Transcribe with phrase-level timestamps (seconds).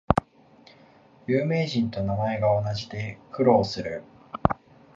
[1.27, 4.01] 有名人と名前が同じで苦労する